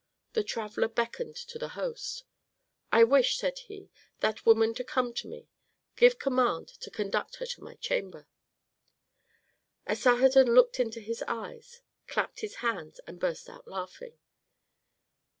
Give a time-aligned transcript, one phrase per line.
[0.33, 2.23] The traveller beckoned to the host.
[2.91, 5.47] "I wish," said he, "that woman to come to me.
[5.95, 8.27] Give command to conduct her to my chamber."
[9.85, 14.17] Asarhadon looked into his eyes, clapped his hands, and burst out laughing.